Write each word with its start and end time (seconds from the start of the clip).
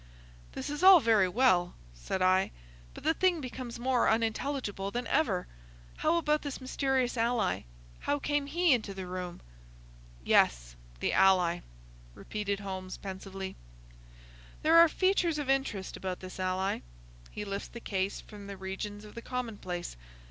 "This 0.53 0.71
is 0.71 0.81
all 0.81 0.99
very 0.99 1.29
well," 1.29 1.75
said 1.93 2.23
I, 2.23 2.49
"but 2.95 3.03
the 3.03 3.13
thing 3.13 3.39
becomes 3.39 3.77
more 3.77 4.09
unintelligible 4.09 4.89
than 4.89 5.05
ever. 5.05 5.45
How 5.97 6.17
about 6.17 6.41
this 6.41 6.59
mysterious 6.59 7.17
ally? 7.17 7.65
How 7.99 8.17
came 8.17 8.47
he 8.47 8.73
into 8.73 8.95
the 8.95 9.05
room?" 9.05 9.41
"Yes, 10.23 10.75
the 11.01 11.13
ally!" 11.13 11.59
repeated 12.15 12.61
Holmes, 12.61 12.97
pensively. 12.97 13.55
"There 14.63 14.77
are 14.79 14.89
features 14.89 15.37
of 15.37 15.51
interest 15.51 15.95
about 15.95 16.19
this 16.19 16.39
ally. 16.39 16.79
He 17.29 17.45
lifts 17.45 17.67
the 17.67 17.79
case 17.79 18.21
from 18.21 18.47
the 18.47 18.57
regions 18.57 19.05
of 19.05 19.13
the 19.13 19.21
commonplace. 19.21 19.95